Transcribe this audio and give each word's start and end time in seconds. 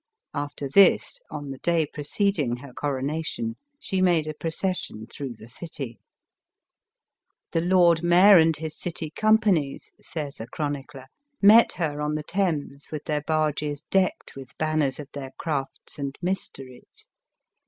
After 0.33 0.67
this, 0.67 1.21
on 1.29 1.51
the 1.51 1.59
day 1.59 1.85
preceding 1.85 2.55
her 2.55 2.73
coronation, 2.73 3.55
she 3.79 4.01
made 4.01 4.25
a 4.25 4.33
proces 4.33 4.79
sion 4.79 5.05
through 5.05 5.35
the 5.35 5.47
city." 5.47 5.99
The 7.51 7.61
lord 7.61 8.01
mayor 8.01 8.37
and 8.39 8.57
his 8.57 8.75
city 8.75 9.11
companies," 9.11 9.91
says 10.01 10.39
a 10.39 10.47
chronicler, 10.47 11.05
"met 11.39 11.73
her 11.73 12.01
on 12.01 12.15
the 12.15 12.23
Thames 12.23 12.89
with 12.91 13.03
their 13.05 13.21
barges 13.21 13.83
decked 13.91 14.33
with 14.35 14.57
banners 14.57 14.99
of 14.99 15.07
their 15.13 15.33
crafts 15.37 15.99
and 15.99 16.17
mysteries. 16.19 17.07